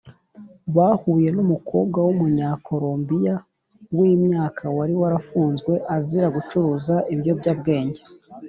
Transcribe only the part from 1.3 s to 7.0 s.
n umukobwa w Umunyakolombiya w imyaka wari warafunzwe azira gucuruza